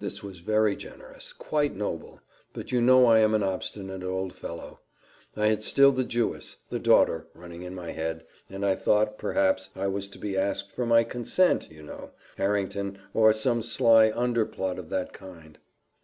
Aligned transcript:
"This 0.00 0.20
was 0.20 0.40
very 0.40 0.74
generous 0.74 1.32
quite 1.32 1.76
noble, 1.76 2.20
but 2.52 2.72
you 2.72 2.80
know 2.80 3.06
I 3.06 3.20
am 3.20 3.34
an 3.34 3.44
obstinate 3.44 4.02
old 4.02 4.32
fellow. 4.32 4.80
I 5.36 5.46
had 5.46 5.62
still 5.62 5.92
the 5.92 6.02
Jewess, 6.02 6.56
the 6.70 6.80
daughter, 6.80 7.28
running 7.34 7.62
in 7.62 7.72
my 7.72 7.92
head, 7.92 8.26
and 8.48 8.66
I 8.66 8.74
thought, 8.74 9.16
perhaps, 9.16 9.70
I 9.76 9.86
was 9.86 10.08
to 10.08 10.18
be 10.18 10.36
asked 10.36 10.72
for 10.72 10.86
my 10.86 11.04
consent, 11.04 11.70
you 11.70 11.84
know, 11.84 12.10
Harrington, 12.36 12.98
or 13.14 13.32
some 13.32 13.62
sly 13.62 14.10
underplot 14.10 14.76
of 14.76 14.88
that 14.88 15.12
kind. 15.12 15.56